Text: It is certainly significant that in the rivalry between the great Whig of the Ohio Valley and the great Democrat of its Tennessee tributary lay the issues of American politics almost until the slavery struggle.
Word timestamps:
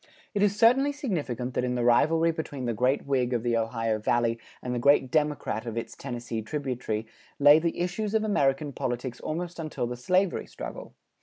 It 0.33 0.41
is 0.41 0.55
certainly 0.57 0.91
significant 0.93 1.53
that 1.53 1.63
in 1.63 1.75
the 1.75 1.83
rivalry 1.83 2.31
between 2.31 2.65
the 2.65 2.73
great 2.73 3.05
Whig 3.05 3.33
of 3.33 3.43
the 3.43 3.55
Ohio 3.55 3.99
Valley 3.99 4.39
and 4.59 4.73
the 4.73 4.79
great 4.79 5.11
Democrat 5.11 5.67
of 5.67 5.77
its 5.77 5.95
Tennessee 5.95 6.41
tributary 6.41 7.05
lay 7.37 7.59
the 7.59 7.79
issues 7.79 8.15
of 8.15 8.23
American 8.23 8.73
politics 8.73 9.19
almost 9.19 9.59
until 9.59 9.85
the 9.85 9.95
slavery 9.95 10.47
struggle. 10.47 10.95